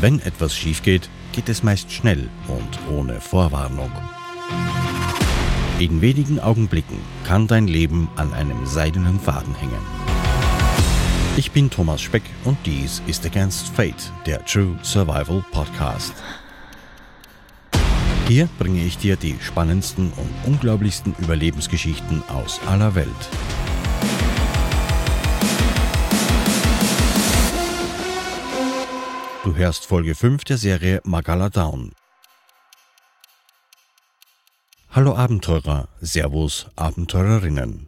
[0.00, 3.92] Wenn etwas schief geht, geht es meist schnell und ohne Vorwarnung.
[5.78, 9.82] In wenigen Augenblicken kann dein Leben an einem seidenen Faden hängen.
[11.36, 16.14] Ich bin Thomas Speck und dies ist Against Fate, der True Survival Podcast.
[18.26, 23.28] Hier bringe ich dir die spannendsten und unglaublichsten Überlebensgeschichten aus aller Welt.
[29.60, 31.92] Hörst Folge 5 der Serie Magala Down.
[34.88, 37.86] Hallo Abenteurer, Servus Abenteurerinnen.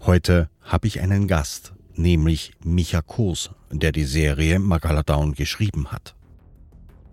[0.00, 6.16] Heute habe ich einen Gast, nämlich Micha Koos, der die Serie Magala Down geschrieben hat.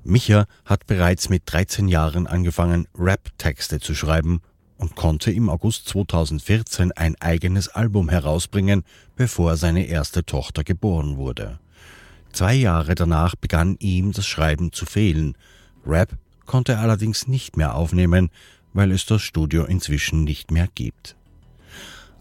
[0.04, 4.42] Micha hat bereits mit 13 Jahren angefangen, Rap-Texte zu schreiben
[4.78, 11.60] und konnte im August 2014 ein eigenes Album herausbringen, bevor seine erste Tochter geboren wurde.
[12.34, 15.38] Zwei Jahre danach begann ihm das Schreiben zu fehlen.
[15.86, 16.18] Rap
[16.48, 18.32] konnte er allerdings nicht mehr aufnehmen,
[18.74, 21.16] weil es das Studio inzwischen nicht mehr gibt.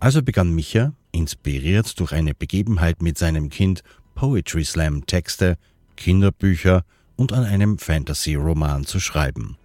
[0.00, 3.82] Also begann Micha, inspiriert durch eine Begebenheit mit seinem Kind,
[4.14, 5.56] Poetry Slam Texte,
[5.96, 6.84] Kinderbücher
[7.16, 9.56] und an einem Fantasy-Roman zu schreiben.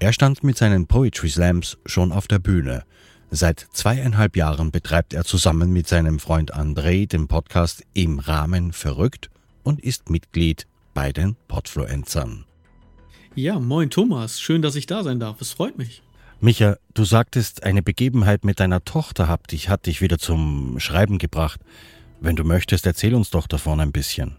[0.00, 2.82] Er stand mit seinen Poetry Slams schon auf der Bühne,
[3.34, 9.30] Seit zweieinhalb Jahren betreibt er zusammen mit seinem Freund André den Podcast Im Rahmen verrückt
[9.62, 12.44] und ist Mitglied bei den Podfluencern.
[13.34, 15.40] Ja, moin Thomas, schön, dass ich da sein darf.
[15.40, 16.02] Es freut mich.
[16.42, 21.16] Micha, du sagtest, eine Begebenheit mit deiner Tochter hat dich, hat dich wieder zum Schreiben
[21.16, 21.58] gebracht.
[22.20, 24.36] Wenn du möchtest, erzähl uns doch davon ein bisschen.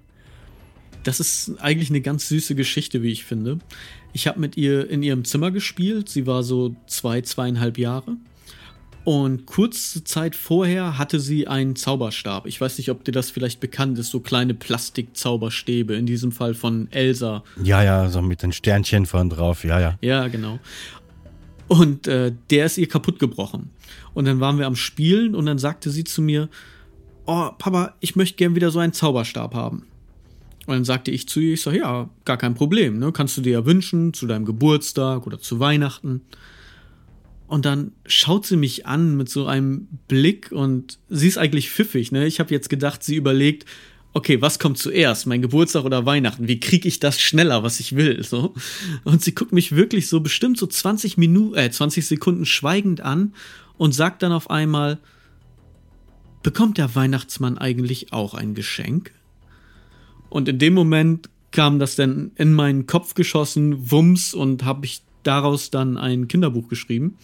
[1.02, 3.58] Das ist eigentlich eine ganz süße Geschichte, wie ich finde.
[4.14, 6.10] Ich habe mit ihr in ihrem Zimmer gespielt.
[6.10, 8.18] Sie war so zwei, zweieinhalb Jahre.
[9.04, 12.46] Und kurze Zeit vorher hatte sie einen Zauberstab.
[12.46, 16.53] Ich weiß nicht, ob dir das vielleicht bekannt ist, so kleine Plastikzauberstäbe, in diesem Fall
[16.53, 17.44] von Elsa.
[17.62, 19.97] Ja, ja, so mit den Sternchen vorn drauf, ja, ja.
[20.02, 20.59] Ja, genau.
[21.68, 23.72] Und äh, der ist ihr kaputt gebrochen.
[24.14, 26.47] Und dann waren wir am Spielen und dann sagte sie zu mir,
[27.25, 29.85] oh, Papa, ich möchte gern wieder so einen Zauberstab haben.
[30.66, 33.12] Und dann sagte ich zu ihr, ich sage, ja, gar kein Problem, ne?
[33.12, 36.22] Kannst du dir ja wünschen, zu deinem Geburtstag oder zu Weihnachten.
[37.53, 42.12] Und dann schaut sie mich an mit so einem Blick und sie ist eigentlich pfiffig.
[42.12, 42.25] Ne?
[42.25, 43.68] Ich habe jetzt gedacht, sie überlegt,
[44.14, 46.47] okay, was kommt zuerst, mein Geburtstag oder Weihnachten?
[46.47, 48.24] Wie kriege ich das schneller, was ich will?
[48.24, 48.56] So.
[49.03, 53.36] Und sie guckt mich wirklich so bestimmt so 20 Minuten, äh, 20 Sekunden schweigend an
[53.78, 54.97] und sagt dann auf einmal,
[56.41, 59.12] bekommt der Weihnachtsmann eigentlich auch ein Geschenk?
[60.31, 65.03] Und in dem Moment kam das dann in meinen Kopf geschossen, Wumms, und habe ich
[65.23, 67.17] daraus dann ein Kinderbuch geschrieben.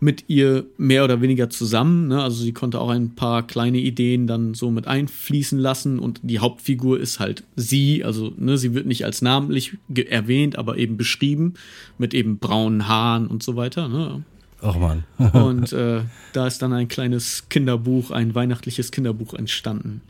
[0.00, 2.08] Mit ihr mehr oder weniger zusammen.
[2.08, 2.22] Ne?
[2.22, 6.40] Also sie konnte auch ein paar kleine Ideen dann so mit einfließen lassen und die
[6.40, 8.04] Hauptfigur ist halt sie.
[8.04, 11.54] Also ne, sie wird nicht als namentlich erwähnt, aber eben beschrieben
[11.96, 13.88] mit eben braunen Haaren und so weiter.
[13.88, 14.24] Ne?
[14.60, 15.04] Ach man.
[15.32, 16.02] und äh,
[16.32, 20.02] da ist dann ein kleines Kinderbuch, ein weihnachtliches Kinderbuch entstanden.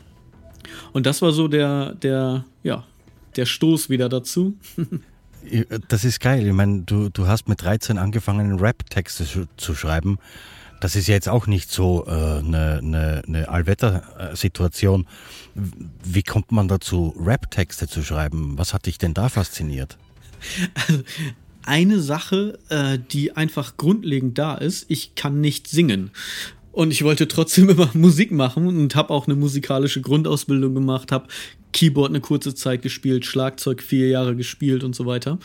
[0.93, 2.83] Und das war so der, der, ja,
[3.35, 4.57] der Stoß wieder dazu.
[5.87, 6.45] Das ist geil.
[6.45, 10.17] Ich meine, du, du hast mit 13 angefangen, Rap-Texte zu, zu, schreiben.
[10.81, 15.07] Das ist ja jetzt auch nicht so äh, eine, eine, eine Allwetter-Situation.
[16.03, 18.57] Wie kommt man dazu, Rap-Texte zu schreiben?
[18.57, 19.97] Was hat dich denn da fasziniert?
[20.87, 21.03] Also,
[21.65, 26.11] eine Sache, äh, die einfach grundlegend da ist, ich kann nicht singen.
[26.71, 31.27] Und ich wollte trotzdem immer Musik machen und habe auch eine musikalische Grundausbildung gemacht, habe
[31.75, 35.39] Keyboard eine kurze Zeit gespielt, Schlagzeug vier Jahre gespielt und so weiter.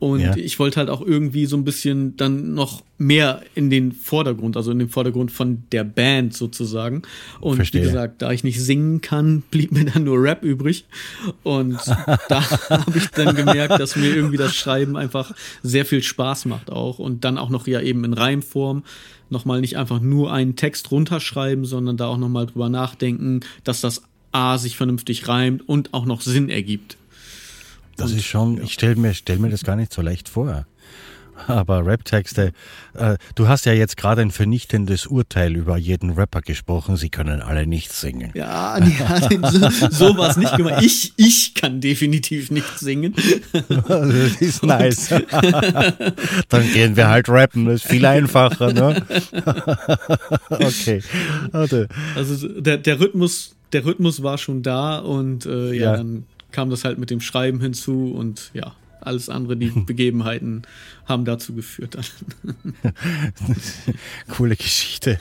[0.00, 0.36] Und ja.
[0.36, 4.70] ich wollte halt auch irgendwie so ein bisschen dann noch mehr in den Vordergrund, also
[4.70, 7.02] in den Vordergrund von der Band sozusagen.
[7.40, 7.82] Und Verstehe.
[7.82, 10.84] wie gesagt, da ich nicht singen kann, blieb mir dann nur Rap übrig.
[11.42, 11.78] Und
[12.28, 16.70] da habe ich dann gemerkt, dass mir irgendwie das Schreiben einfach sehr viel Spaß macht
[16.70, 16.98] auch.
[16.98, 18.82] Und dann auch noch ja eben in Reimform.
[19.30, 24.02] Nochmal nicht einfach nur einen Text runterschreiben, sondern da auch nochmal drüber nachdenken, dass das
[24.32, 26.96] A sich vernünftig reimt und auch noch Sinn ergibt.
[27.96, 28.62] Das und, ist schon, ja.
[28.62, 30.66] ich stelle mir, stell mir das gar nicht so leicht vor.
[31.46, 32.52] Aber Rap-Texte,
[32.94, 36.96] äh, du hast ja jetzt gerade ein vernichtendes Urteil über jeden Rapper gesprochen.
[36.96, 38.32] Sie können alle nicht singen.
[38.34, 40.82] Ja, ja so, so war es nicht gemeint.
[40.82, 43.14] Ich, ich kann definitiv nicht singen.
[43.52, 45.08] Das ist nice.
[46.48, 47.66] Dann gehen wir halt rappen.
[47.66, 48.72] Das ist viel einfacher.
[48.72, 49.02] Ne?
[50.50, 51.02] Okay.
[51.52, 51.88] Warte.
[52.14, 56.70] Also der, der Rhythmus der Rhythmus war schon da und äh, ja, ja, dann kam
[56.70, 60.62] das halt mit dem Schreiben hinzu und ja, alles andere, die Begebenheiten
[61.06, 61.98] haben dazu geführt.
[64.28, 65.18] Coole Geschichte.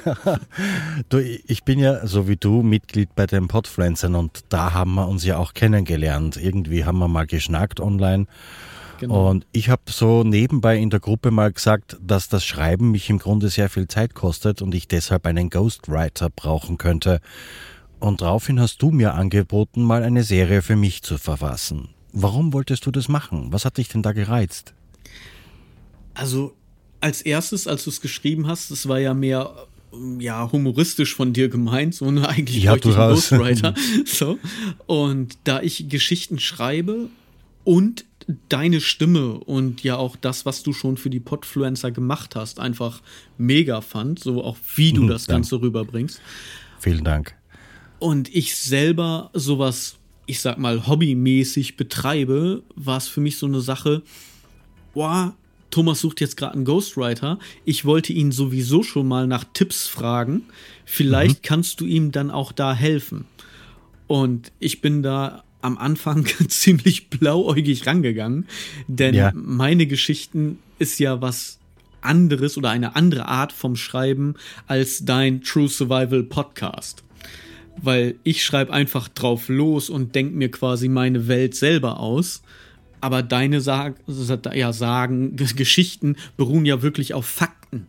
[1.10, 5.08] du, ich bin ja, so wie du, Mitglied bei den Podpflanzern und da haben wir
[5.08, 6.38] uns ja auch kennengelernt.
[6.38, 8.28] Irgendwie haben wir mal geschnackt online.
[9.00, 9.30] Genau.
[9.30, 13.20] Und ich habe so nebenbei in der Gruppe mal gesagt, dass das Schreiben mich im
[13.20, 17.22] Grunde sehr viel Zeit kostet und ich deshalb einen Ghostwriter brauchen könnte.
[18.00, 21.90] Und daraufhin hast du mir angeboten, mal eine Serie für mich zu verfassen.
[22.14, 23.52] Warum wolltest du das machen?
[23.52, 24.74] Was hat dich denn da gereizt?
[26.14, 26.56] Also
[27.02, 29.68] als erstes, als du es geschrieben hast, es war ja mehr
[30.20, 33.74] ja humoristisch von dir gemeint, so ne, eigentlich ja, du ein Ghostwriter.
[34.06, 34.38] so
[34.86, 37.10] und da ich Geschichten schreibe
[37.64, 38.06] und
[38.50, 43.02] deine Stimme und ja auch das, was du schon für die Podfluencer gemacht hast, einfach
[43.38, 46.22] mega fand, so auch wie du mhm, das Ganze rüberbringst.
[46.80, 47.36] Vielen Dank.
[48.00, 53.62] Und ich selber sowas, ich sag mal, hobbymäßig betreibe, war es für mich so eine
[53.62, 54.04] Sache,
[54.94, 55.36] boah,
[55.70, 57.40] Thomas sucht jetzt gerade einen Ghostwriter.
[57.66, 60.44] Ich wollte ihn sowieso schon mal nach Tipps fragen.
[60.86, 61.48] Vielleicht mhm.
[61.48, 63.26] kannst du ihm dann auch da helfen.
[64.08, 68.48] Und ich bin da am Anfang ziemlich blauäugig rangegangen,
[68.88, 69.32] denn ja.
[69.36, 71.60] meine Geschichten ist ja was
[72.02, 74.36] anderes oder eine andere Art vom Schreiben
[74.68, 77.04] als dein True Survival Podcast.
[77.82, 82.42] Weil ich schreibe einfach drauf los und denke mir quasi meine Welt selber aus.
[83.00, 83.96] Aber deine Sag
[84.54, 87.88] ja, Sagen, Geschichten beruhen ja wirklich auf Fakten.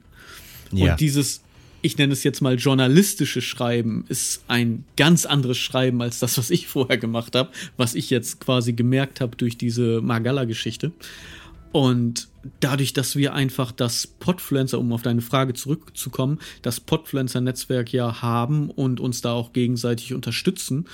[0.73, 0.93] Ja.
[0.93, 1.43] Und dieses
[1.81, 6.51] ich nenne es jetzt mal journalistische Schreiben, ist ein ganz anderes Schreiben als das, was
[6.51, 10.93] ich vorher gemacht habe, was ich jetzt quasi gemerkt habe durch diese Magalla-Geschichte.
[11.73, 12.29] Und
[12.61, 18.71] dadurch, dass wir einfach das Podfluencer, um auf deine Frage zurückzukommen, das Podfluencer-Netzwerk ja haben
[18.71, 20.87] und uns da auch gegenseitig unterstützen,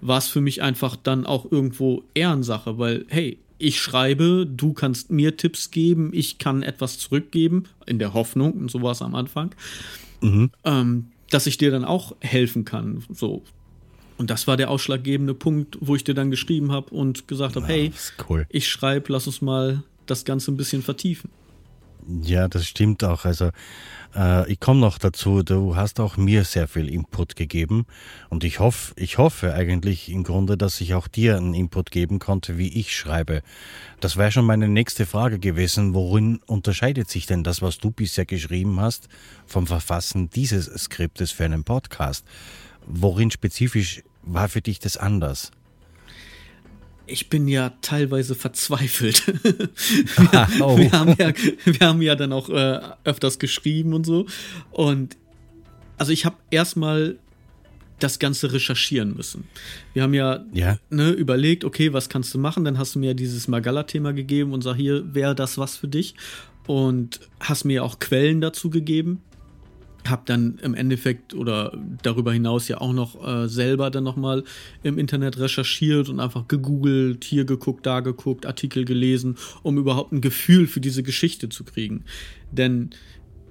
[0.00, 5.10] war es für mich einfach dann auch irgendwo Ehrensache, weil, hey, ich schreibe, du kannst
[5.10, 9.14] mir Tipps geben, ich kann etwas zurückgeben, in der Hoffnung, und so war es am
[9.14, 9.54] Anfang
[10.22, 10.50] mhm.
[10.64, 13.04] ähm, dass ich dir dann auch helfen kann.
[13.10, 13.42] So.
[14.18, 17.66] Und das war der ausschlaggebende Punkt, wo ich dir dann geschrieben habe und gesagt habe,
[17.66, 17.92] ja, hey,
[18.28, 18.46] cool.
[18.50, 19.82] ich schreibe, lass uns mal
[20.12, 21.30] das Ganze ein bisschen vertiefen.
[22.22, 23.24] Ja, das stimmt auch.
[23.24, 23.50] Also
[24.14, 27.86] äh, ich komme noch dazu, du hast auch mir sehr viel Input gegeben
[28.28, 32.18] und ich hoffe, ich hoffe eigentlich im Grunde, dass ich auch dir einen Input geben
[32.18, 33.42] konnte, wie ich schreibe.
[34.00, 35.94] Das wäre schon meine nächste Frage gewesen.
[35.94, 39.08] Worin unterscheidet sich denn das, was du bisher geschrieben hast,
[39.46, 42.26] vom Verfassen dieses Skriptes für einen Podcast?
[42.86, 45.52] Worin spezifisch war für dich das anders?
[47.12, 49.26] Ich bin ja teilweise verzweifelt.
[49.44, 50.78] wir, ah, oh.
[50.78, 51.32] wir, haben ja,
[51.64, 54.26] wir haben ja dann auch äh, öfters geschrieben und so.
[54.70, 55.16] Und
[55.98, 57.18] also ich habe erstmal
[57.98, 59.44] das Ganze recherchieren müssen.
[59.92, 60.78] Wir haben ja, ja.
[60.90, 62.64] Ne, überlegt, okay, was kannst du machen?
[62.64, 66.14] Dann hast du mir dieses Magalla-Thema gegeben und sag, hier wäre das was für dich.
[66.66, 69.20] Und hast mir auch Quellen dazu gegeben
[70.08, 74.44] habe dann im Endeffekt oder darüber hinaus ja auch noch äh, selber dann nochmal
[74.82, 80.20] im Internet recherchiert und einfach gegoogelt, hier geguckt, da geguckt, Artikel gelesen, um überhaupt ein
[80.20, 82.04] Gefühl für diese Geschichte zu kriegen.
[82.50, 82.90] Denn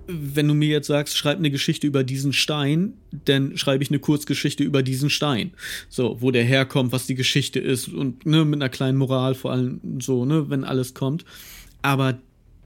[0.08, 2.94] wenn du mir jetzt sagst, schreib eine Geschichte über diesen Stein,
[3.26, 5.52] dann schreibe ich eine Kurzgeschichte über diesen Stein.
[5.90, 9.52] So, wo der herkommt, was die Geschichte ist und ne, mit einer kleinen Moral vor
[9.52, 11.24] allem so, ne, wenn alles kommt.
[11.82, 12.20] Aber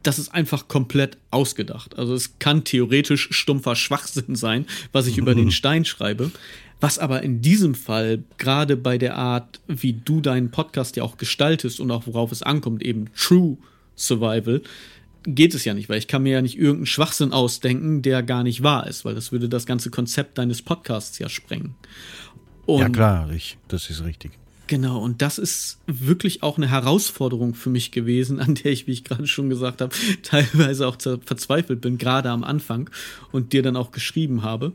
[0.05, 1.97] das ist einfach komplett ausgedacht.
[1.97, 5.23] Also es kann theoretisch stumpfer Schwachsinn sein, was ich mhm.
[5.23, 6.31] über den Stein schreibe.
[6.81, 11.17] Was aber in diesem Fall, gerade bei der Art, wie du deinen Podcast ja auch
[11.17, 13.57] gestaltest und auch worauf es ankommt, eben True
[13.95, 14.61] Survival,
[15.23, 18.43] geht es ja nicht, weil ich kann mir ja nicht irgendeinen Schwachsinn ausdenken, der gar
[18.43, 21.75] nicht wahr ist, weil das würde das ganze Konzept deines Podcasts ja sprengen.
[22.65, 24.31] Und ja klar, ich, das ist richtig.
[24.67, 28.91] Genau, und das ist wirklich auch eine Herausforderung für mich gewesen, an der ich, wie
[28.91, 32.89] ich gerade schon gesagt habe, teilweise auch verzweifelt bin, gerade am Anfang
[33.31, 34.73] und dir dann auch geschrieben habe.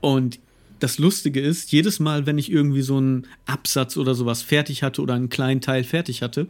[0.00, 0.38] Und
[0.78, 5.00] das Lustige ist, jedes Mal, wenn ich irgendwie so einen Absatz oder sowas fertig hatte
[5.00, 6.48] oder einen kleinen Teil fertig hatte,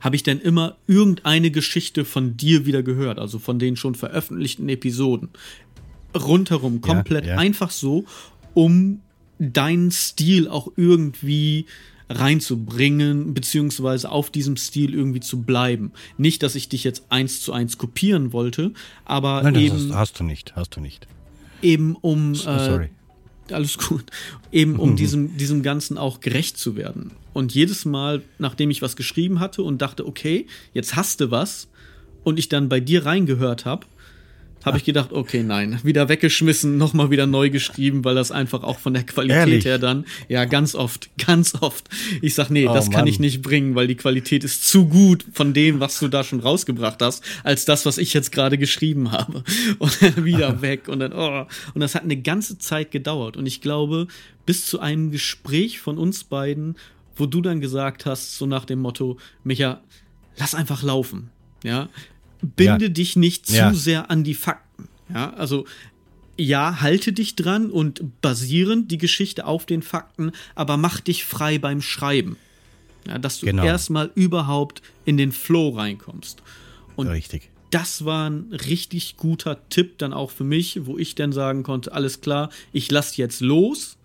[0.00, 4.68] habe ich dann immer irgendeine Geschichte von dir wieder gehört, also von den schon veröffentlichten
[4.68, 5.28] Episoden.
[6.16, 7.38] Rundherum, komplett ja, ja.
[7.38, 8.06] einfach so,
[8.54, 9.02] um
[9.38, 11.66] deinen Stil auch irgendwie
[12.10, 15.92] reinzubringen, beziehungsweise auf diesem Stil irgendwie zu bleiben.
[16.16, 18.72] Nicht, dass ich dich jetzt eins zu eins kopieren wollte,
[19.04, 19.76] aber Nein, eben.
[19.76, 21.06] Hast, hast, du nicht, hast du nicht.
[21.60, 22.34] Eben um.
[22.34, 22.90] So, äh, sorry.
[23.48, 24.04] Äh, alles gut.
[24.52, 27.10] Eben um diesem, diesem Ganzen auch gerecht zu werden.
[27.34, 31.68] Und jedes Mal, nachdem ich was geschrieben hatte und dachte, okay, jetzt hast du was,
[32.24, 33.86] und ich dann bei dir reingehört habe,
[34.68, 38.78] habe ich gedacht, okay, nein, wieder weggeschmissen, nochmal wieder neu geschrieben, weil das einfach auch
[38.78, 39.64] von der Qualität Ehrlich?
[39.64, 41.88] her dann, ja, ganz oft, ganz oft.
[42.22, 43.08] Ich sag, nee, Oh, das kann Mann.
[43.08, 46.40] ich nicht bringen, weil die Qualität ist zu gut von dem, was du da schon
[46.40, 49.42] rausgebracht hast, als das, was ich jetzt gerade geschrieben habe.
[49.78, 51.46] Und dann wieder weg und dann, oh.
[51.74, 53.36] Und das hat eine ganze Zeit gedauert.
[53.36, 54.06] Und ich glaube,
[54.46, 56.76] bis zu einem Gespräch von uns beiden,
[57.16, 59.80] wo du dann gesagt hast, so nach dem Motto, Micha,
[60.36, 61.30] lass einfach laufen.
[61.64, 61.88] Ja,
[62.42, 62.88] binde Ja.
[62.90, 63.74] dich nicht zu Ja.
[63.74, 64.88] sehr an die Fakten.
[65.12, 65.64] Ja, also
[66.36, 71.58] ja, halte dich dran und basierend die Geschichte auf den Fakten, aber mach dich frei
[71.58, 72.36] beim Schreiben.
[73.08, 73.64] Ja, dass du Genau.
[73.64, 76.42] erstmal überhaupt in den Flow reinkommst.
[76.94, 77.50] Und Richtig.
[77.70, 81.92] das war ein richtig guter Tipp dann auch für mich, wo ich dann sagen konnte,
[81.92, 83.96] alles klar, ich lass jetzt los.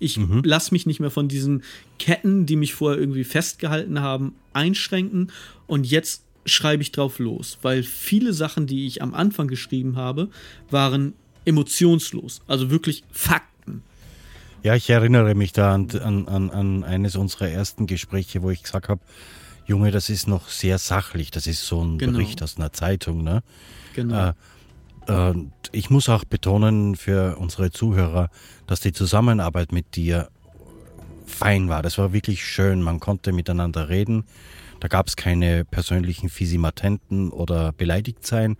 [0.00, 1.62] Ich lass mich nicht mehr von diesen
[1.98, 5.30] Ketten, die mich vorher irgendwie festgehalten haben, einschränken.
[5.66, 10.28] Und jetzt schreibe ich drauf los, weil viele Sachen, die ich am Anfang geschrieben habe,
[10.70, 13.82] waren emotionslos, also wirklich Fakten.
[14.62, 18.62] Ja, ich erinnere mich da an, an, an, an eines unserer ersten Gespräche, wo ich
[18.62, 19.00] gesagt habe,
[19.66, 22.12] Junge, das ist noch sehr sachlich, das ist so ein Genau.
[22.12, 23.42] Bericht aus einer Zeitung, ne?
[23.94, 24.28] Genau.
[24.28, 24.32] Äh,
[25.06, 28.30] Und ich muss auch betonen für unsere Zuhörer,
[28.66, 30.28] dass die Zusammenarbeit mit dir
[31.26, 31.82] fein war.
[31.82, 32.80] Das war wirklich schön.
[32.82, 34.24] Man konnte miteinander reden.
[34.84, 38.58] Da gab es keine persönlichen Fisimatenten oder beleidigt sein.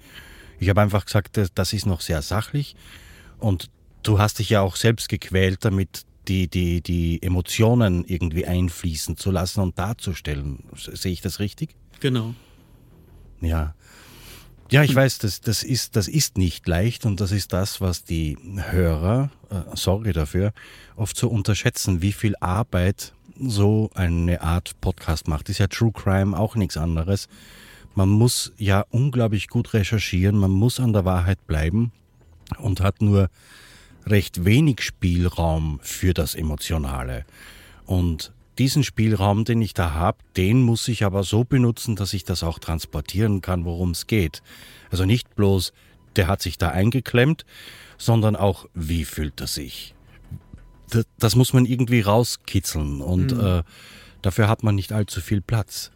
[0.58, 2.76] Ich habe einfach gesagt, das, das ist noch sehr sachlich.
[3.38, 3.68] Und
[4.02, 9.30] du hast dich ja auch selbst gequält, damit die, die, die Emotionen irgendwie einfließen zu
[9.30, 10.64] lassen und darzustellen.
[10.74, 11.76] Sehe ich das richtig?
[12.00, 12.34] genau.
[13.42, 13.74] Ja.
[14.74, 18.02] Ja, ich weiß, das, das, ist, das ist nicht leicht und das ist das, was
[18.02, 20.52] die Hörer, äh, sorry dafür,
[20.96, 25.48] oft so unterschätzen, wie viel Arbeit so eine Art Podcast macht.
[25.48, 27.28] Ist ja True Crime auch nichts anderes.
[27.94, 31.92] Man muss ja unglaublich gut recherchieren, man muss an der Wahrheit bleiben
[32.58, 33.30] und hat nur
[34.06, 37.26] recht wenig Spielraum für das Emotionale.
[37.86, 42.24] Und diesen Spielraum, den ich da habe, den muss ich aber so benutzen, dass ich
[42.24, 44.42] das auch transportieren kann, worum es geht.
[44.90, 45.72] Also nicht bloß,
[46.16, 47.44] der hat sich da eingeklemmt,
[47.98, 49.94] sondern auch, wie fühlt er sich?
[50.90, 53.62] Das, das muss man irgendwie rauskitzeln und äh,
[54.22, 55.90] dafür hat man nicht allzu viel Platz.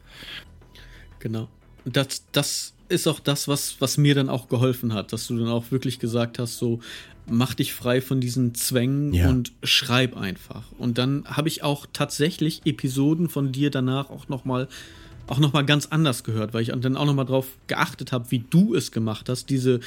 [1.19, 1.49] Genau.
[1.85, 5.39] Und Das, das ist auch das, was, was mir dann auch geholfen hat, dass du
[5.39, 6.81] dann auch wirklich gesagt hast, so
[7.31, 9.29] mach dich frei von diesen Zwängen Ja.
[9.29, 10.65] und schreib einfach.
[10.79, 14.69] Und dann habe ich auch tatsächlich Episoden von dir danach auch noch mal
[15.27, 18.31] auch noch mal ganz anders gehört, weil ich dann auch noch mal drauf geachtet habe,
[18.31, 19.81] wie du es gemacht hast, diese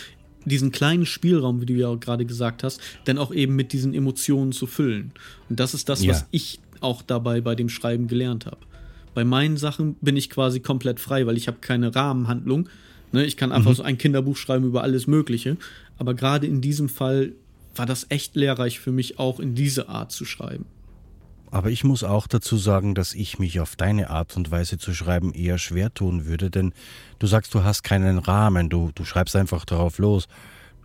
[0.46, 4.52] diesen kleinen Spielraum, wie du ja gerade gesagt hast, dann auch eben mit diesen Emotionen
[4.52, 5.12] zu füllen.
[5.50, 6.12] Und das ist das, Ja.
[6.14, 8.58] was ich auch dabei bei dem Schreiben gelernt habe.
[9.16, 12.70] Bei meinen Sachen bin ich quasi komplett frei, weil ich habe keine Rahmenhandlung.
[13.12, 15.58] Ne, ich kann einfach so ein Kinderbuch schreiben über alles Mögliche.
[15.98, 17.34] Aber gerade in diesem Fall
[17.76, 20.66] war das echt lehrreich für mich, auch in diese Art zu schreiben.
[21.52, 24.94] Aber ich muss auch dazu sagen, dass ich mich auf deine Art und Weise zu
[24.94, 26.74] schreiben eher schwer tun würde, denn
[27.20, 30.30] du sagst, du hast keinen Rahmen, du, du schreibst einfach darauf los.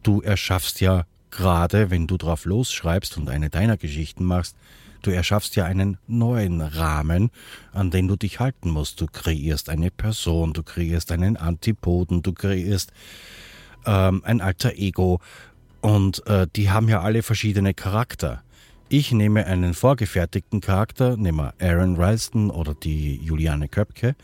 [0.02, 4.56] Du erschaffst ja gerade, wenn du drauf losschreibst und eine deiner Geschichten machst,
[5.02, 7.30] du erschaffst ja einen neuen Rahmen,
[7.72, 9.00] an den du dich halten musst.
[9.00, 12.92] Du kreierst eine Person, du kreierst einen Antipoden, du kreierst
[13.86, 15.20] ähm, ein alter Ego
[15.80, 18.42] und äh, die haben ja alle verschiedene Charakter.
[18.88, 24.14] Ich nehme einen vorgefertigten Charakter, nehmen wir Aaron Ralston oder die Juliane Köpke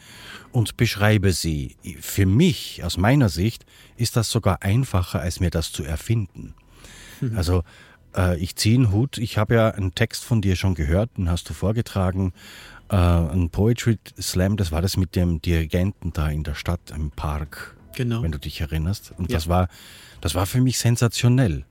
[0.53, 1.77] und beschreibe sie.
[2.01, 6.55] Für mich, aus meiner Sicht, ist das sogar einfacher, als mir das zu erfinden.
[7.37, 7.63] Also
[8.17, 9.19] äh, ich ziehe einen Hut.
[9.19, 12.33] Ich habe ja einen Text von dir schon gehört, den hast du vorgetragen.
[12.91, 17.11] Äh, ein Poetry Slam, das war das mit dem Dirigenten da in der Stadt im
[17.11, 18.23] Park, Genau.
[18.23, 19.13] wenn du dich erinnerst.
[19.17, 19.37] Und Ja.
[19.39, 19.69] das war,
[20.21, 21.65] das war für mich sensationell.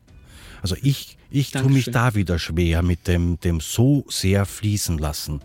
[0.62, 5.42] Also ich, ich tue mich da wieder schwer mit dem, dem so sehr fließen lassen.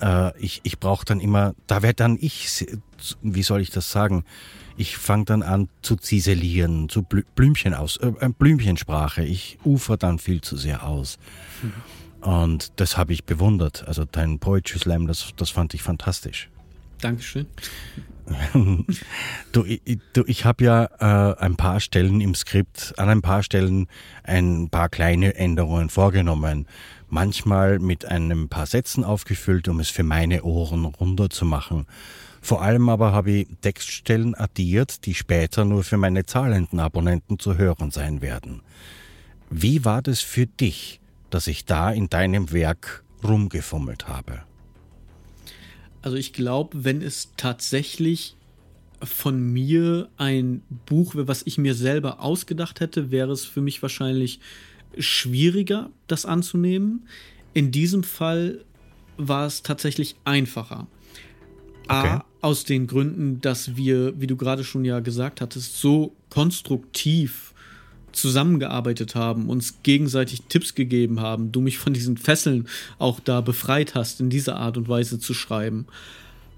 [0.00, 2.66] Äh, ich ich brauche dann immer, da werde dann ich,
[3.22, 4.24] wie soll ich das sagen?
[4.76, 9.24] Ich fange dann an zu ziselieren, zu Blü Blümchen aus, äh, äh, Blümchensprache.
[9.24, 11.18] Ich ufer dann viel zu sehr aus.
[12.20, 13.86] Und das habe ich bewundert.
[13.88, 16.48] Also dein Poetry Slam, das, das fand ich fantastisch.
[17.00, 17.46] Dankeschön.
[19.52, 20.84] Du, ich, ich- du, ich habe ja
[21.32, 23.86] äh, ein paar Stellen im Skript, an ein paar Stellen
[24.24, 26.66] ein paar kleine Änderungen vorgenommen.
[27.08, 31.86] Manchmal mit einem paar Sätzen aufgefüllt, um es für meine Ohren runder zu machen.
[32.46, 37.58] Vor allem aber habe ich Textstellen addiert, die später nur für meine zahlenden Abonnenten zu
[37.58, 38.62] hören sein werden.
[39.50, 44.44] Wie war das für dich, dass ich da in deinem Werk rumgefummelt habe?
[46.02, 48.36] Also ich glaube, wenn es tatsächlich
[49.02, 54.38] von mir ein Buch, was ich mir selber ausgedacht hätte, wäre es für mich wahrscheinlich
[54.96, 57.08] schwieriger, das anzunehmen.
[57.54, 58.64] In diesem Fall
[59.16, 60.86] war es tatsächlich einfacher.
[61.88, 62.08] Okay.
[62.08, 67.52] A, aus den Gründen, dass wir, wie du gerade schon ja gesagt hattest, so konstruktiv
[68.12, 72.68] zusammengearbeitet haben, uns gegenseitig Tipps gegeben haben, du mich von diesen Fesseln
[73.00, 75.86] auch da befreit hast, in dieser Art und Weise zu schreiben.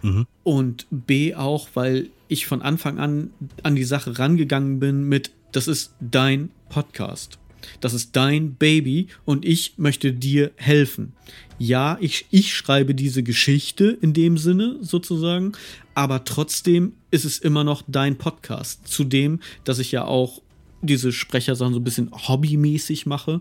[0.02, 0.26] Mhm.
[0.44, 3.30] Und B auch, weil ich von Anfang an
[3.62, 7.38] an die Sache rangegangen bin mit, das ist dein Podcast.
[7.80, 11.12] Das ist dein Baby und ich möchte dir helfen.
[11.58, 15.52] Ja, ich, ich schreibe diese Geschichte in dem Sinne sozusagen,
[15.94, 18.86] aber trotzdem ist es immer noch dein Podcast.
[18.86, 20.42] Zudem, dass ich ja auch
[20.82, 23.40] diese Sprechersachen so ein bisschen hobbymäßig mache,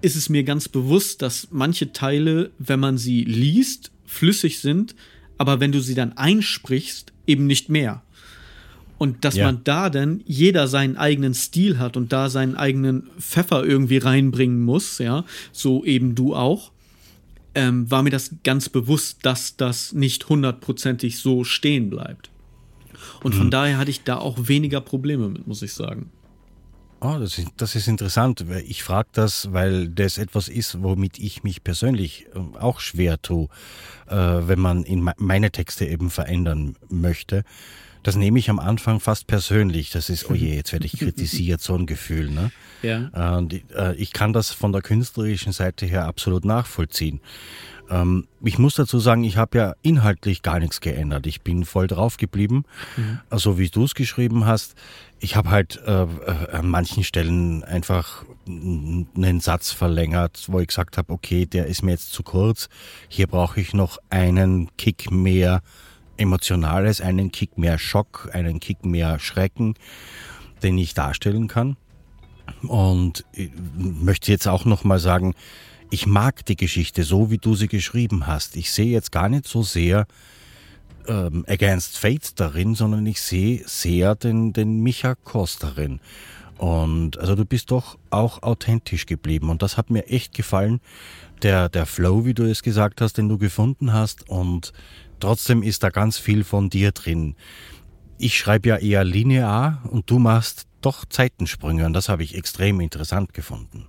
[0.00, 4.94] ist es mir ganz bewusst, dass manche Teile, wenn man sie liest, flüssig sind,
[5.38, 8.02] aber wenn du sie dann einsprichst, eben nicht mehr.
[8.98, 9.46] Und dass ja.
[9.46, 14.62] man da dann jeder seinen eigenen Stil hat und da seinen eigenen Pfeffer irgendwie reinbringen
[14.62, 16.72] muss, ja, so eben du auch,
[17.54, 22.30] ähm, war mir das ganz bewusst, dass das nicht hundertprozentig so stehen bleibt.
[23.22, 23.50] Und von mhm.
[23.50, 26.10] daher hatte ich da auch weniger Probleme mit, muss ich sagen.
[27.00, 28.44] Oh, das ist, das ist interessant.
[28.66, 33.48] Ich frage das, weil das etwas ist, womit ich mich persönlich ähm, auch schwer tue,
[34.08, 37.44] äh, wenn man in meine Texte eben verändern möchte.
[38.08, 39.90] Das nehme ich am Anfang fast persönlich.
[39.90, 42.30] Das ist, oh je, jetzt werde ich kritisiert, so ein Gefühl.
[42.30, 42.50] Ne?
[42.80, 43.36] Ja.
[43.36, 47.20] Und äh, ich kann das von der künstlerischen Seite her absolut nachvollziehen.
[47.90, 51.26] Ähm, ich muss dazu sagen, ich habe ja inhaltlich gar nichts geändert.
[51.26, 52.64] Ich bin voll drauf geblieben,
[52.96, 53.20] mhm.
[53.28, 54.74] also wie du es geschrieben hast.
[55.20, 56.06] Ich habe halt äh, äh,
[56.52, 61.90] an manchen Stellen einfach einen Satz verlängert, wo ich gesagt habe, okay, der ist mir
[61.90, 62.70] jetzt zu kurz.
[63.08, 65.60] Hier brauche ich noch einen Kick mehr
[66.18, 69.74] Emotionales, einen Kick mehr Schock, einen Kick mehr Schrecken,
[70.62, 71.76] den ich darstellen kann.
[72.62, 75.34] Und ich möchte jetzt auch noch mal sagen,
[75.90, 78.56] ich mag die Geschichte so, wie du sie geschrieben hast.
[78.56, 80.06] Ich sehe jetzt gar nicht so sehr
[81.06, 86.00] ähm, Against Fate darin, sondern ich sehe sehr den, den Micha Kost darin.
[86.58, 90.80] Und also du bist doch auch authentisch geblieben und das hat mir echt gefallen.
[91.42, 94.72] Der, der Flow, wie du es gesagt hast, den du gefunden hast und
[95.20, 97.34] trotzdem ist da ganz viel von dir drin.
[98.18, 102.80] Ich schreibe ja eher linear und du machst doch Zeitensprünge und das habe ich extrem
[102.80, 103.86] interessant gefunden.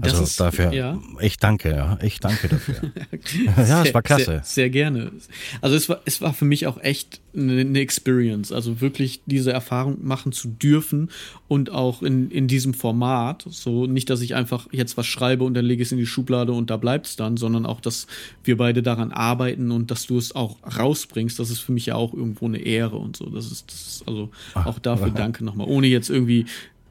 [0.00, 0.98] Also ist, dafür, ja.
[1.20, 2.74] ich danke, ja, ich danke dafür.
[3.56, 4.24] ja, es war klasse.
[4.24, 5.12] Sehr, sehr, gerne.
[5.60, 8.52] Also es war, es war für mich auch echt eine, eine, Experience.
[8.52, 11.10] Also wirklich diese Erfahrung machen zu dürfen
[11.48, 13.44] und auch in, in diesem Format.
[13.48, 16.06] So nicht, dass ich einfach jetzt was schreibe und dann lege ich es in die
[16.06, 18.06] Schublade und da bleibt es dann, sondern auch, dass
[18.44, 21.38] wir beide daran arbeiten und dass du es auch rausbringst.
[21.38, 23.26] Das ist für mich ja auch irgendwo eine Ehre und so.
[23.26, 25.68] Das ist, das ist also auch dafür danke nochmal.
[25.68, 26.46] Ohne jetzt irgendwie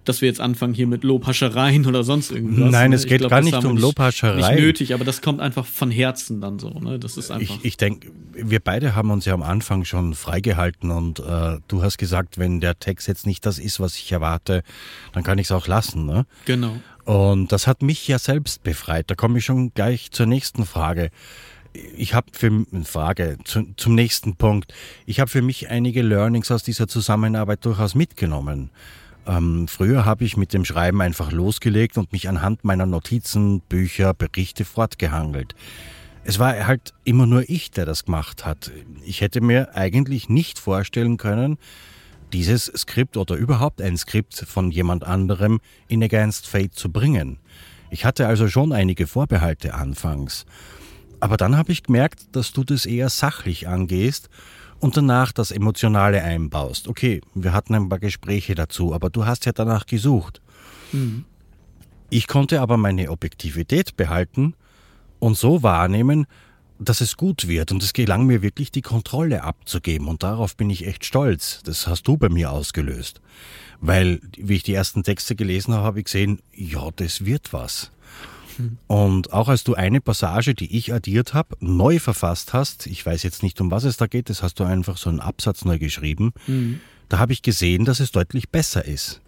[0.05, 2.71] dass wir jetzt anfangen hier mit Lobhaschereien oder sonst irgendwas.
[2.71, 2.95] Nein, ne?
[2.95, 4.55] es geht glaub, gar nicht um Lobhaschereien.
[4.55, 6.69] Nicht nötig, aber das kommt einfach von Herzen dann so.
[6.69, 6.99] Ne?
[6.99, 7.55] Das ist einfach.
[7.57, 11.81] Ich, ich denke, wir beide haben uns ja am Anfang schon freigehalten und äh, du
[11.81, 14.63] hast gesagt, wenn der Text jetzt nicht das ist, was ich erwarte,
[15.13, 16.05] dann kann ich es auch lassen.
[16.05, 16.25] Ne?
[16.45, 16.75] Genau.
[17.05, 19.09] Und das hat mich ja selbst befreit.
[19.11, 21.11] Da komme ich schon gleich zur nächsten Frage
[21.95, 24.73] ich habe für eine Frage zu, zum nächsten Punkt.
[25.05, 28.69] Ich habe für mich einige Learnings aus dieser Zusammenarbeit durchaus mitgenommen.
[29.27, 34.13] Ähm, früher habe ich mit dem Schreiben einfach losgelegt und mich anhand meiner Notizen, Bücher,
[34.13, 35.55] Berichte fortgehangelt.
[36.23, 38.71] Es war halt immer nur ich, der das gemacht hat.
[39.03, 41.57] Ich hätte mir eigentlich nicht vorstellen können,
[42.33, 47.37] dieses Skript oder überhaupt ein Skript von jemand anderem in Against Fate zu bringen.
[47.91, 50.45] Ich hatte also schon einige Vorbehalte anfangs.
[51.19, 54.29] Aber dann habe ich gemerkt, dass du das eher sachlich angehst
[54.85, 56.87] und danach das Emotionale einbaust.
[56.87, 60.41] Okay, wir hatten ein paar Gespräche dazu, aber du hast ja danach gesucht.
[60.91, 61.25] Mhm.
[62.11, 64.53] Ich konnte aber meine Objektivität behalten
[65.17, 66.27] und so wahrnehmen,
[66.77, 70.69] dass es gut wird und es gelang mir wirklich die Kontrolle abzugeben und darauf bin
[70.69, 71.63] ich echt stolz.
[71.63, 73.21] Das hast du bei mir ausgelöst.
[73.81, 77.89] Weil, wie ich die ersten Texte gelesen habe, habe ich gesehen, ja, das wird was.
[78.87, 83.23] Und auch als du eine Passage, die ich addiert habe, neu verfasst hast, ich weiß
[83.23, 85.79] jetzt nicht, um was es da geht, das hast du einfach so einen Absatz neu
[85.79, 86.79] geschrieben, mhm.
[87.09, 89.21] da habe ich gesehen, dass es deutlich besser ist.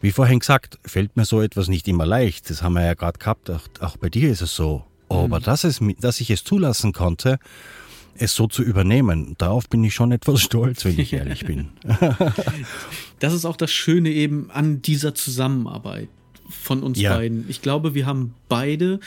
[0.00, 2.50] Wie vorhin gesagt, fällt mir so etwas nicht immer leicht.
[2.50, 4.84] Das haben wir ja gerade gehabt, auch, auch, bei dir ist es so.
[5.08, 5.44] Aber mhm.
[5.44, 7.38] dass, es, dass ich es zulassen konnte,
[8.16, 9.34] es so zu übernehmen.
[9.38, 11.68] Darauf bin ich schon etwas stolz, wenn ich ehrlich bin.
[13.18, 16.08] das ist auch das Schöne eben an dieser Zusammenarbeit
[16.48, 17.16] von uns ja.
[17.16, 17.46] beiden.
[17.48, 19.00] Ich glaube, wir haben beide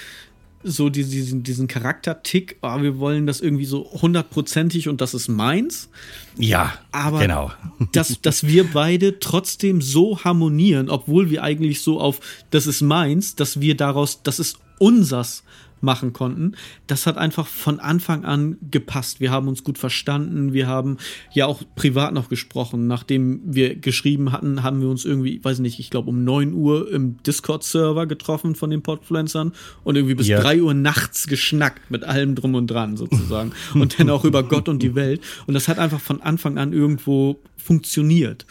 [0.63, 5.89] so diesen, diesen Charaktertick, oh, wir wollen das irgendwie so hundertprozentig und das ist meins.
[6.37, 7.51] Ja, aber genau.
[7.91, 12.19] dass, dass wir beide trotzdem so harmonieren, obwohl wir eigentlich so auf
[12.49, 15.43] das ist meins, dass wir daraus, das ist unsers
[15.81, 16.53] machen konnten.
[16.87, 19.19] Das hat einfach von Anfang an gepasst.
[19.19, 20.53] Wir haben uns gut verstanden.
[20.53, 20.97] Wir haben
[21.31, 22.87] ja auch privat noch gesprochen.
[22.87, 26.91] Nachdem wir geschrieben hatten, haben wir uns irgendwie, weiß nicht, ich glaube um 9 Uhr
[26.91, 30.41] im Discord-Server getroffen von den Podfluencern und irgendwie bis ja.
[30.41, 33.51] 3 Uhr nachts geschnackt mit allem drum und dran sozusagen.
[33.73, 35.21] und dann auch über Gott und die Welt.
[35.45, 38.45] Und das hat einfach von Anfang an irgendwo funktioniert.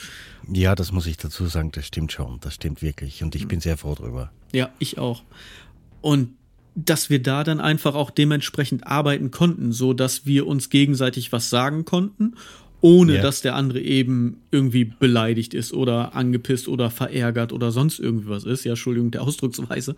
[0.53, 2.39] Ja, das muss ich dazu sagen, das stimmt schon.
[2.41, 3.23] Das stimmt wirklich.
[3.23, 4.31] Und ich bin sehr froh drüber.
[4.53, 5.23] Ja, ich auch.
[6.01, 6.35] Und
[6.77, 11.49] dass wir da dann einfach auch dementsprechend arbeiten konnten, so dass wir uns gegenseitig was
[11.49, 12.35] sagen konnten,
[12.83, 13.23] ohne yeah.
[13.23, 18.45] dass der andere eben irgendwie beleidigt ist oder angepisst oder verärgert oder sonst irgendwie was
[18.45, 18.65] ist.
[18.65, 19.97] Ja, Entschuldigung der Ausdrucksweise.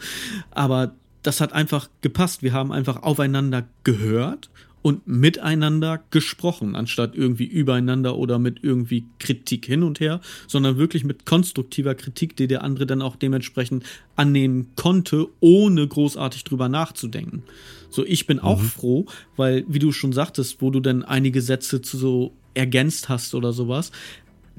[0.53, 2.45] Aber das hat einfach gepasst.
[2.45, 4.49] Wir haben einfach aufeinander gehört
[4.83, 11.05] und miteinander gesprochen, anstatt irgendwie übereinander oder mit irgendwie Kritik hin und her, sondern wirklich
[11.05, 13.85] mit konstruktiver Kritik, die der andere dann auch dementsprechend
[14.17, 17.43] annehmen konnte, ohne großartig drüber nachzudenken.
[17.91, 18.67] So, ich bin auch mhm.
[18.67, 23.35] froh, weil, wie du schon sagtest, wo du dann einige Sätze zu so ergänzt hast
[23.35, 23.93] oder sowas,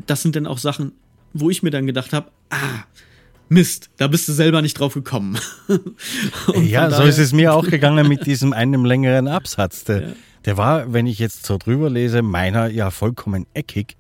[0.08, 0.93] das sind dann auch Sachen,
[1.34, 2.84] wo ich mir dann gedacht habe, ah,
[3.50, 5.40] Mist, da bist du selber nicht drauf gekommen.
[6.56, 9.84] ja, so ist es mir auch gegangen mit diesem einem längeren Absatz.
[9.84, 10.08] Der, ja.
[10.46, 13.98] der war, wenn ich jetzt so drüber lese, meiner ja vollkommen eckig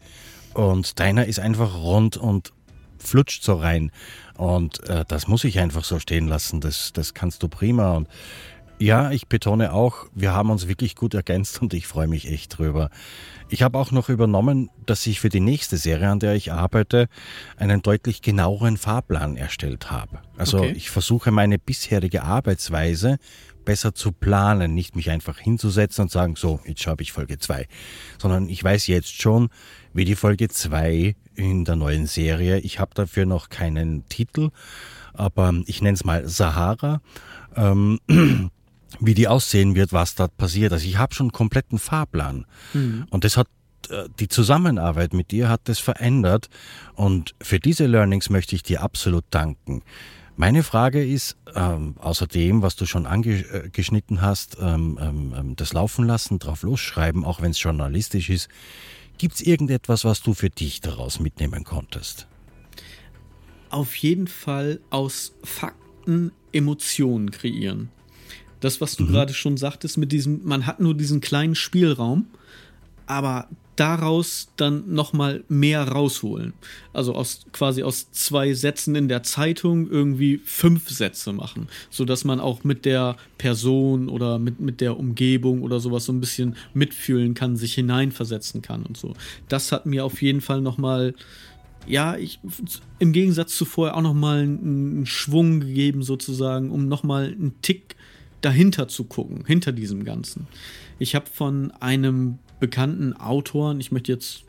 [0.53, 2.53] und deiner ist einfach rund und
[2.99, 3.91] flutscht so rein.
[4.37, 6.61] Und äh, das muss ich einfach so stehen lassen.
[6.61, 7.97] Das, das kannst du prima.
[7.97, 8.07] Und
[8.79, 12.57] ja, ich betone auch, wir haben uns wirklich gut ergänzt und ich freue mich echt
[12.57, 12.89] drüber.
[13.49, 17.07] Ich habe auch noch übernommen, dass ich für die nächste Serie, an der ich arbeite,
[17.57, 20.19] einen deutlich genaueren Fahrplan erstellt habe.
[20.37, 20.73] Also okay.
[20.75, 23.17] ich versuche meine bisherige Arbeitsweise
[23.65, 27.67] besser zu planen, nicht mich einfach hinzusetzen und sagen, so, jetzt schreibe ich Folge 2,
[28.17, 29.49] sondern ich weiß jetzt schon,
[29.93, 34.49] wie die Folge 2 in der neuen Serie, ich habe dafür noch keinen Titel,
[35.13, 37.01] aber ich nenne es mal Sahara.
[37.55, 37.99] Ähm,
[38.99, 40.73] wie die aussehen wird, was dort passiert.
[40.73, 42.45] Also ich habe schon einen kompletten Fahrplan.
[42.73, 43.05] Mhm.
[43.09, 43.47] Und das hat
[43.89, 46.49] äh, die Zusammenarbeit mit dir hat das verändert.
[46.95, 49.83] Und für diese Learnings möchte ich dir absolut danken.
[50.35, 55.73] Meine Frage ist, ähm, außerdem, was du schon angeschnitten äh, hast, ähm, ähm, ähm, das
[55.73, 58.47] Laufen lassen, drauf losschreiben, auch wenn es journalistisch ist,
[59.17, 62.25] gibt es irgendetwas, was du für dich daraus mitnehmen konntest?
[63.69, 67.89] Auf jeden Fall aus Fakten Emotionen kreieren.
[68.59, 69.07] Das, was du mhm.
[69.07, 72.27] gerade schon sagtest, mit diesem, man hat nur diesen kleinen Spielraum,
[73.05, 73.47] aber
[73.79, 76.53] daraus dann nochmal mehr rausholen.
[76.91, 82.41] Also aus quasi aus zwei Sätzen in der Zeitung irgendwie fünf Sätze machen, sodass man
[82.41, 87.35] auch mit der Person oder mit, mit der Umgebung oder sowas so ein bisschen mitfühlen
[87.35, 89.13] kann, sich hineinversetzen kann und so.
[89.47, 91.13] Das hat mir auf jeden Fall nochmal
[91.87, 92.39] ja, ich,
[92.99, 97.95] im Gegensatz zu vorher auch nochmal einen, einen Schwung gegeben, sozusagen, um nochmal einen Tick
[98.41, 100.47] dahinter zu gucken, hinter diesem Ganzen.
[100.97, 104.43] Ich habe von einem bekannten Autoren, ich möchte jetzt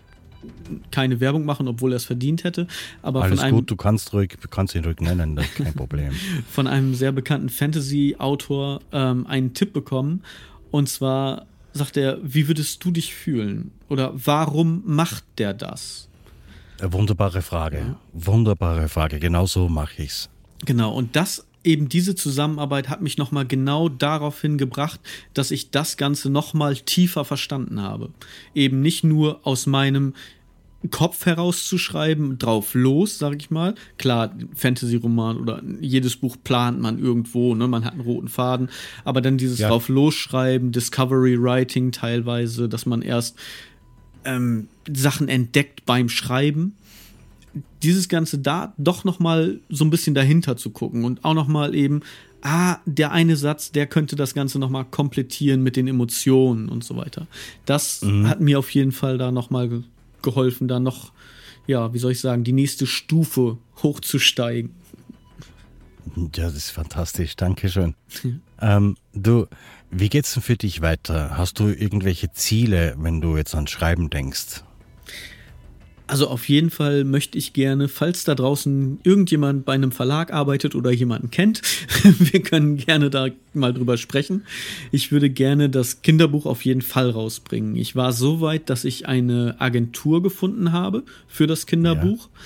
[0.90, 2.66] keine Werbung machen, obwohl er es verdient hätte.
[3.02, 5.74] Aber Alles von einem, gut, du kannst, ruhig, kannst ihn ruhig nennen, das ist kein
[5.74, 6.12] Problem.
[6.50, 10.22] von einem sehr bekannten Fantasy-Autor ähm, einen Tipp bekommen.
[10.70, 13.72] Und zwar sagt er, wie würdest du dich fühlen?
[13.88, 16.08] Oder warum macht der das?
[16.82, 17.78] Wunderbare Frage.
[17.78, 18.00] Ja.
[18.12, 19.18] Wunderbare Frage.
[19.18, 20.30] Genau so mache ich es.
[20.64, 25.00] Genau, und das eben diese Zusammenarbeit hat mich nochmal genau darauf hingebracht,
[25.34, 28.10] dass ich das Ganze nochmal tiefer verstanden habe.
[28.54, 30.14] Eben nicht nur aus meinem
[30.90, 33.74] Kopf herauszuschreiben, drauf los, sag ich mal.
[33.98, 37.68] Klar, Fantasy-Roman oder jedes Buch plant man irgendwo, ne?
[37.68, 38.70] man hat einen roten Faden,
[39.04, 39.68] aber dann dieses ja.
[39.68, 43.36] drauf losschreiben, Discovery Writing teilweise, dass man erst
[44.24, 46.74] ähm, Sachen entdeckt beim Schreiben
[47.82, 51.48] dieses Ganze da doch noch mal so ein bisschen dahinter zu gucken und auch noch
[51.48, 52.02] mal eben,
[52.42, 56.84] ah, der eine Satz, der könnte das Ganze noch mal komplettieren mit den Emotionen und
[56.84, 57.26] so weiter.
[57.66, 58.28] Das mhm.
[58.28, 59.82] hat mir auf jeden Fall da noch mal ge
[60.22, 61.12] geholfen, da noch,
[61.66, 64.74] ja, wie soll ich sagen, die nächste Stufe hochzusteigen.
[66.14, 67.36] Ja, das ist fantastisch.
[67.36, 67.94] Dankeschön.
[68.60, 69.46] ähm, du,
[69.90, 71.38] wie geht's denn für dich weiter?
[71.38, 74.62] Hast du irgendwelche Ziele, wenn du jetzt an Schreiben denkst?
[76.10, 80.74] Also auf jeden Fall möchte ich gerne, falls da draußen irgendjemand bei einem Verlag arbeitet
[80.74, 81.62] oder jemanden kennt,
[82.02, 84.42] wir können gerne da mal drüber sprechen.
[84.90, 87.76] Ich würde gerne das Kinderbuch auf jeden Fall rausbringen.
[87.76, 92.28] Ich war so weit, dass ich eine Agentur gefunden habe für das Kinderbuch.
[92.28, 92.40] Ja.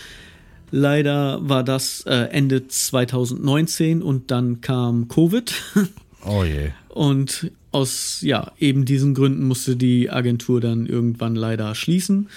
[0.70, 5.54] Leider war das äh, Ende 2019 und dann kam Covid.
[6.26, 6.70] Oh je.
[6.88, 12.30] Und aus ja, eben diesen Gründen musste die Agentur dann irgendwann leider schließen.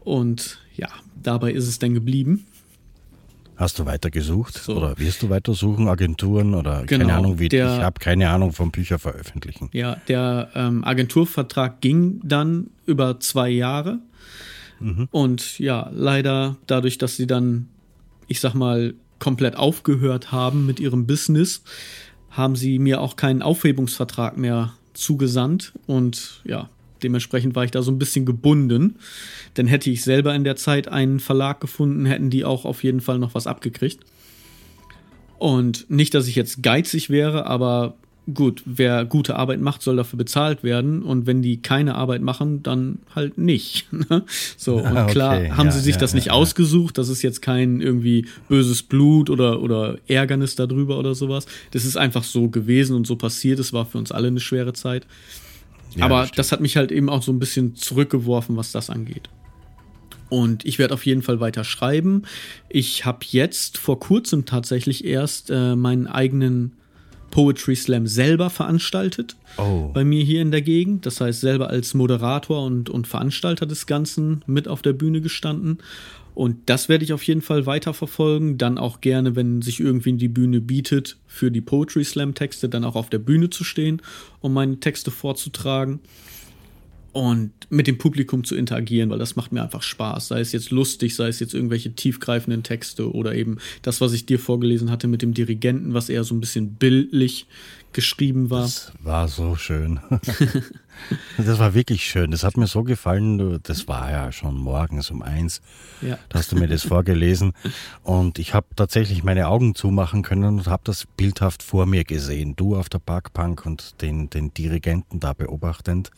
[0.00, 0.88] Und ja,
[1.22, 2.46] dabei ist es dann geblieben.
[3.60, 4.74] Hast du weiter gesucht so.
[4.74, 8.30] oder wirst du weiter suchen, Agenturen oder genau, keine Ahnung, wie der, ich habe keine
[8.30, 9.68] Ahnung vom Bücher veröffentlichen.
[9.74, 13.98] Ja, der ähm, Agenturvertrag ging dann über zwei Jahre
[14.78, 15.08] mhm.
[15.10, 17.68] und ja, leider dadurch, dass sie dann,
[18.28, 21.62] ich sag mal, komplett aufgehört haben mit ihrem Business,
[22.30, 26.70] haben sie mir auch keinen Aufhebungsvertrag mehr zugesandt und ja,
[27.02, 28.96] Dementsprechend war ich da so ein bisschen gebunden.
[29.56, 33.00] Denn hätte ich selber in der Zeit einen Verlag gefunden, hätten die auch auf jeden
[33.00, 34.04] Fall noch was abgekriegt.
[35.38, 37.94] Und nicht, dass ich jetzt geizig wäre, aber
[38.34, 41.02] gut, wer gute Arbeit macht, soll dafür bezahlt werden.
[41.02, 43.88] Und wenn die keine Arbeit machen, dann halt nicht.
[44.10, 44.24] Ne?
[44.56, 46.96] so, und okay, klar haben ja, sie sich ja, das nicht ja, ausgesucht.
[46.96, 51.46] Das ist jetzt kein irgendwie böses Blut oder, oder Ärgernis darüber oder sowas.
[51.70, 53.58] Das ist einfach so gewesen und so passiert.
[53.58, 55.06] Es war für uns alle eine schwere Zeit.
[55.96, 58.90] Ja, Aber das, das hat mich halt eben auch so ein bisschen zurückgeworfen, was das
[58.90, 59.28] angeht.
[60.28, 62.22] Und ich werde auf jeden Fall weiter schreiben.
[62.68, 66.76] Ich habe jetzt vor kurzem tatsächlich erst äh, meinen eigenen
[67.30, 69.36] Poetry Slam selber veranstaltet.
[69.56, 69.90] Oh.
[69.92, 71.06] Bei mir hier in der Gegend.
[71.06, 75.78] Das heißt, selber als Moderator und, und Veranstalter des Ganzen mit auf der Bühne gestanden.
[76.34, 78.56] Und das werde ich auf jeden Fall weiterverfolgen.
[78.56, 82.84] Dann auch gerne, wenn sich irgendwie die Bühne bietet, für die Poetry Slam Texte dann
[82.84, 84.00] auch auf der Bühne zu stehen,
[84.40, 86.00] um meine Texte vorzutragen
[87.12, 90.28] und mit dem Publikum zu interagieren, weil das macht mir einfach Spaß.
[90.28, 94.26] Sei es jetzt lustig, sei es jetzt irgendwelche tiefgreifenden Texte oder eben das, was ich
[94.26, 97.46] dir vorgelesen hatte mit dem Dirigenten, was eher so ein bisschen bildlich
[97.92, 98.62] geschrieben war.
[98.62, 100.00] Das war so schön.
[101.38, 102.30] das war wirklich schön.
[102.30, 103.60] Das hat mir so gefallen.
[103.62, 105.60] Das war ja schon morgens um eins.
[106.00, 106.18] Ja.
[106.28, 107.52] Da hast du mir das vorgelesen.
[108.02, 112.56] Und ich habe tatsächlich meine Augen zumachen können und habe das bildhaft vor mir gesehen.
[112.56, 116.10] Du auf der Parkbank und den, den Dirigenten da beobachtend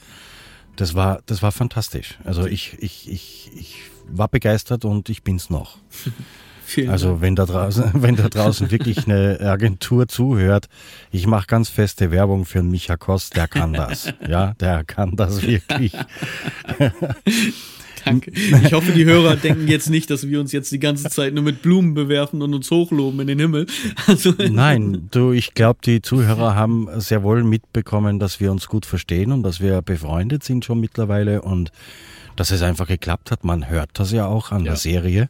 [0.76, 2.18] das war, das war fantastisch.
[2.24, 5.78] Also ich, ich, ich, ich war begeistert und ich bin's noch.
[6.88, 10.68] also wenn da draußen, wenn da draußen wirklich eine Agentur zuhört,
[11.10, 14.12] ich mache ganz feste Werbung für Micha Kost, der kann das.
[14.28, 15.92] Ja, der kann das wirklich.
[18.04, 18.32] Danke.
[18.32, 21.44] Ich hoffe, die Hörer denken jetzt nicht, dass wir uns jetzt die ganze Zeit nur
[21.44, 23.66] mit Blumen bewerfen und uns hochloben in den Himmel.
[24.06, 28.84] Also Nein, du, ich glaube, die Zuhörer haben sehr wohl mitbekommen, dass wir uns gut
[28.84, 31.70] verstehen und dass wir befreundet sind schon mittlerweile und
[32.36, 33.44] dass es einfach geklappt hat.
[33.44, 34.72] Man hört das ja auch an ja.
[34.72, 35.28] der Serie.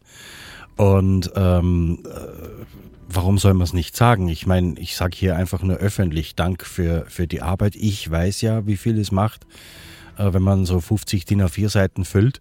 [0.76, 2.64] Und ähm, äh,
[3.08, 4.28] warum soll man es nicht sagen?
[4.28, 7.76] Ich meine, ich sage hier einfach nur öffentlich Dank für, für die Arbeit.
[7.76, 9.46] Ich weiß ja, wie viel es macht
[10.18, 12.40] äh, wenn man so 50 DIN A4 Seiten füllt.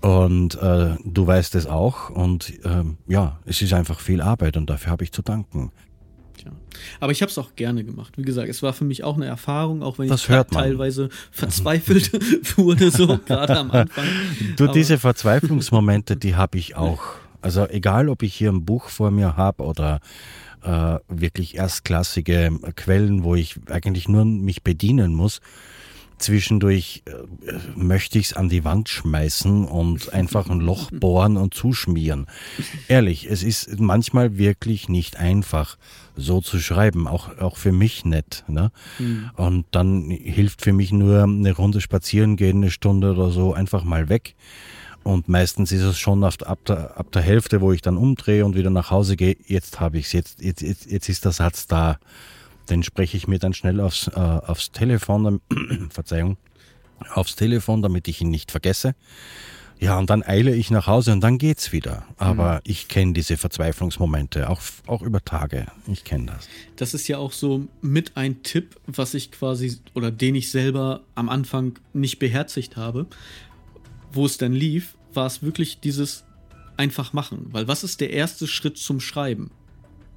[0.00, 2.10] Und äh, du weißt es auch.
[2.10, 5.72] Und ähm, ja, es ist einfach viel Arbeit und dafür habe ich zu danken.
[6.36, 6.52] Tja.
[7.00, 8.18] Aber ich habe es auch gerne gemacht.
[8.18, 12.12] Wie gesagt, es war für mich auch eine Erfahrung, auch wenn das ich teilweise verzweifelt
[12.58, 14.04] wurde, so gerade am Anfang.
[14.56, 17.02] Du, Aber diese Verzweiflungsmomente, die habe ich auch.
[17.44, 20.00] Also egal, ob ich hier ein Buch vor mir habe oder
[20.62, 25.40] äh, wirklich erstklassige Quellen, wo ich eigentlich nur mich bedienen muss,
[26.16, 27.12] Zwischendurch äh,
[27.74, 32.26] möchte ich es an die Wand schmeißen und einfach ein Loch bohren und zuschmieren.
[32.88, 35.76] Ehrlich, es ist manchmal wirklich nicht einfach,
[36.16, 38.44] so zu schreiben, auch, auch für mich nicht.
[38.48, 38.70] Ne?
[38.98, 39.30] Mhm.
[39.36, 43.84] Und dann hilft für mich nur eine Runde spazieren gehen, eine Stunde oder so, einfach
[43.84, 44.36] mal weg.
[45.04, 48.56] Und meistens ist es schon ab, der, ab der Hälfte, wo ich dann umdrehe und
[48.56, 51.66] wieder nach Hause gehe, jetzt habe ich es, jetzt, jetzt, jetzt, jetzt ist der Satz
[51.66, 51.98] da
[52.70, 55.40] den spreche ich mir dann schnell aufs, äh, aufs Telefon,
[55.90, 56.36] Verzeihung,
[57.12, 58.94] aufs Telefon, damit ich ihn nicht vergesse.
[59.80, 62.06] Ja, und dann eile ich nach Hause und dann geht's wieder.
[62.16, 62.60] Aber mhm.
[62.64, 65.66] ich kenne diese Verzweiflungsmomente, auch, auch über Tage.
[65.88, 66.48] Ich kenne das.
[66.76, 71.00] Das ist ja auch so mit ein Tipp, was ich quasi oder den ich selber
[71.16, 73.06] am Anfang nicht beherzigt habe.
[74.14, 76.24] Wo es dann lief, war es wirklich dieses
[76.76, 77.48] einfach machen.
[77.50, 79.50] Weil was ist der erste Schritt zum Schreiben?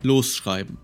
[0.04, 0.78] Losschreiben.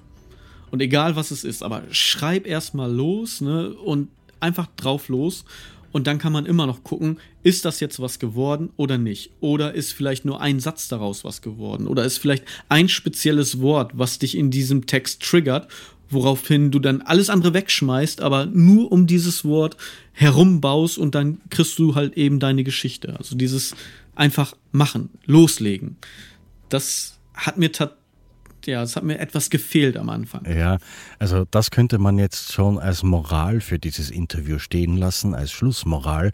[0.72, 3.74] Und egal was es ist, aber schreib erstmal los, ne?
[3.74, 5.46] Und einfach drauf los.
[5.92, 9.30] Und dann kann man immer noch gucken, ist das jetzt was geworden oder nicht?
[9.42, 11.86] Oder ist vielleicht nur ein Satz daraus was geworden?
[11.86, 15.68] Oder ist vielleicht ein spezielles Wort, was dich in diesem Text triggert,
[16.10, 19.78] woraufhin du dann alles andere wegschmeißt, aber nur um dieses Wort
[20.12, 23.16] herumbaust und dann kriegst du halt eben deine Geschichte.
[23.18, 23.76] Also dieses
[24.16, 25.98] einfach machen, loslegen.
[26.70, 28.04] Das hat mir tatsächlich
[28.66, 30.46] ja, es hat mir etwas gefehlt am Anfang.
[30.46, 30.78] Ja,
[31.20, 36.34] also das könnte man jetzt schon als Moral für dieses Interview stehen lassen, als Schlussmoral.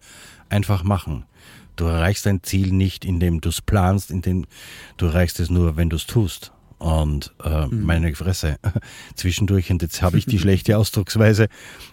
[0.49, 1.25] Einfach machen.
[1.75, 4.45] Du erreichst dein Ziel nicht, indem du es planst, indem
[4.97, 6.51] du erreichst es nur, wenn du es tust.
[6.79, 7.83] Und äh, mhm.
[7.83, 8.57] meine Fresse,
[9.15, 11.49] zwischendurch, und jetzt habe ich die schlechte Ausdrucksweise,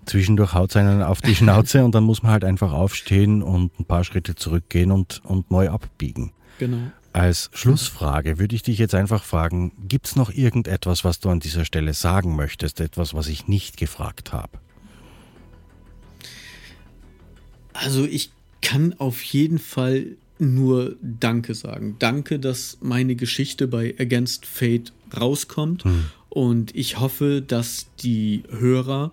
[0.07, 3.79] zwischendurch haut es einen auf die Schnauze und dann muss man halt einfach aufstehen und
[3.81, 6.33] ein paar Schritte zurückgehen und, und neu abbiegen.
[6.61, 6.93] Genau.
[7.13, 11.41] Als Schlussfrage würde ich dich jetzt einfach fragen, gibt es noch irgendetwas, was du an
[11.41, 14.59] dieser Stelle sagen möchtest, etwas, was ich nicht gefragt habe?
[17.73, 21.97] Also ich kann auf jeden Fall nur Danke sagen.
[21.99, 25.85] Danke, dass meine Geschichte bei Against Fate rauskommt.
[25.85, 26.05] Hm.
[26.29, 29.13] Und ich hoffe, dass die Hörer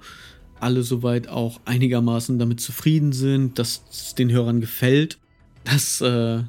[0.59, 5.17] alle soweit auch einigermaßen damit zufrieden sind, dass es den Hörern gefällt.
[5.63, 6.43] Das, äh,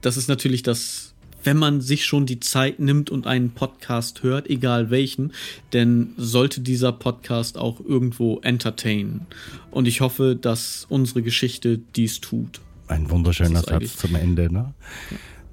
[0.00, 4.50] das ist natürlich das, wenn man sich schon die Zeit nimmt und einen Podcast hört,
[4.50, 5.32] egal welchen,
[5.72, 9.26] denn sollte dieser Podcast auch irgendwo entertainen.
[9.70, 12.60] Und ich hoffe, dass unsere Geschichte dies tut.
[12.92, 14.52] Ein wunderschöner Satz zum Ende.
[14.52, 14.74] Ne?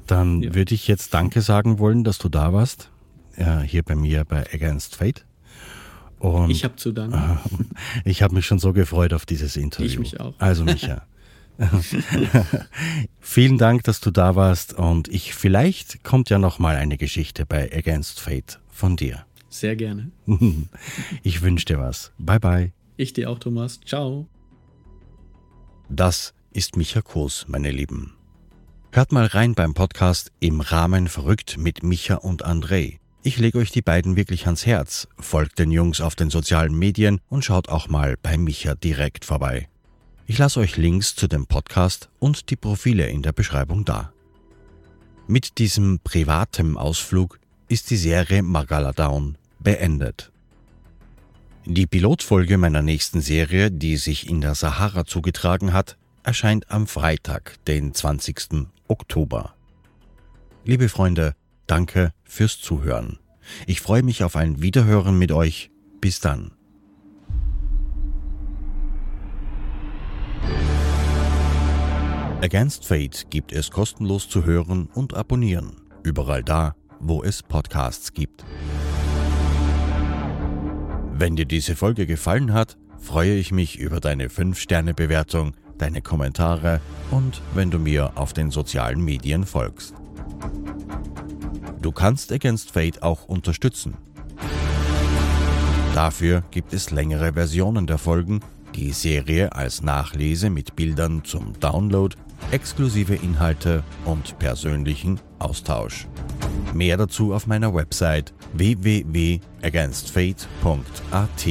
[0.08, 0.56] Dann ja.
[0.56, 2.90] würde ich jetzt Danke sagen wollen, dass du da warst.
[3.36, 5.26] Äh, hier bei mir bei Against Fate.
[6.20, 7.40] Und, ich habe zu danken.
[8.04, 9.88] Äh, ich habe mich schon so gefreut auf dieses Interview.
[9.88, 10.34] Ich mich auch.
[10.38, 11.04] Also Micha.
[13.20, 17.46] Vielen Dank, dass du da warst und ich vielleicht kommt ja noch mal eine Geschichte
[17.46, 19.26] bei Against Fate von dir.
[19.50, 20.12] Sehr gerne.
[21.24, 22.12] ich wünsche dir was.
[22.18, 22.72] Bye bye.
[22.98, 23.80] Ich dir auch, Thomas.
[23.86, 24.28] Ciao.
[25.90, 28.14] Das ist Micha Kurs, meine Lieben.
[28.92, 32.98] Hört mal rein beim Podcast Im Rahmen verrückt mit Micha und André.
[33.22, 35.08] Ich lege euch die beiden wirklich ans Herz.
[35.20, 39.68] Folgt den Jungs auf den sozialen Medien und schaut auch mal bei Micha direkt vorbei.
[40.26, 44.12] Ich lasse euch Links zu dem Podcast und die Profile in der Beschreibung da.
[45.28, 50.32] Mit diesem privaten Ausflug ist die Serie Magala Down beendet.
[51.66, 57.64] Die Pilotfolge meiner nächsten Serie, die sich in der Sahara zugetragen hat, erscheint am Freitag,
[57.66, 58.68] den 20.
[58.88, 59.56] Oktober.
[60.64, 61.36] Liebe Freunde,
[61.68, 63.20] danke fürs Zuhören.
[63.66, 65.72] Ich freue mich auf ein Wiederhören mit euch.
[66.02, 66.52] Bis dann.
[72.42, 75.82] Against Fate gibt es kostenlos zu hören und abonnieren.
[76.04, 78.46] Überall da, wo es Podcasts gibt.
[81.14, 86.80] Wenn dir diese Folge gefallen hat, freue ich mich über deine 5-Sterne-Bewertung deine Kommentare
[87.12, 89.94] und wenn du mir auf den sozialen Medien folgst.
[91.82, 93.98] Du kannst Against Fate auch unterstützen.
[95.96, 98.42] Dafür gibt es längere Versionen der Folgen,
[98.76, 102.16] die Serie als Nachlese mit Bildern zum Download,
[102.52, 106.08] exklusive Inhalte und persönlichen Austausch.
[106.74, 111.48] Mehr dazu auf meiner Website www.againstfate.at.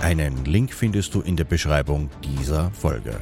[0.00, 3.20] Einen Link findest du in der Beschreibung dieser Folge.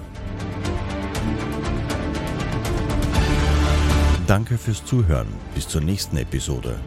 [4.26, 5.26] Danke fürs Zuhören.
[5.54, 6.78] Bis zur nächsten Episode.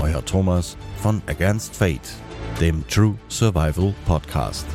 [0.00, 2.14] Euer Thomas von Against Fate,
[2.60, 4.66] dem True Survival Podcast.